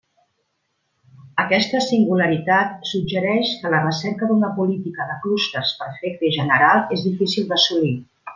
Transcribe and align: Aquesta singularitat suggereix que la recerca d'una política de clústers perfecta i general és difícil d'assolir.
Aquesta 1.43 1.81
singularitat 1.87 2.89
suggereix 2.93 3.51
que 3.65 3.73
la 3.75 3.83
recerca 3.83 4.31
d'una 4.33 4.49
política 4.61 5.07
de 5.11 5.19
clústers 5.27 5.75
perfecta 5.83 6.29
i 6.31 6.33
general 6.41 6.83
és 6.99 7.07
difícil 7.11 7.49
d'assolir. 7.53 7.95